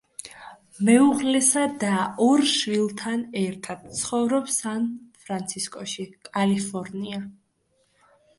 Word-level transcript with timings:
მეუღლესა 0.85 1.65
და 1.83 1.91
ორ 2.27 2.43
შვილთან 2.51 3.21
ერთად 3.43 3.85
ცხოვრობს 3.99 4.57
სან-ფრანცისკოში, 4.63 6.09
კალიფორნია. 6.31 7.23